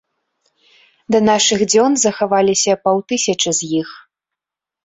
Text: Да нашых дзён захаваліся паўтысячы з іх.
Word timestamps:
Да 1.15 1.19
нашых 1.29 1.59
дзён 1.71 1.91
захаваліся 2.05 2.73
паўтысячы 2.89 3.49
з 3.59 3.71
іх. 3.83 3.89